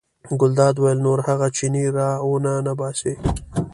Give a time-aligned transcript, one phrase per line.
[0.39, 3.13] ګلداد وویل نور هغه چینی را ونه ننباسئ.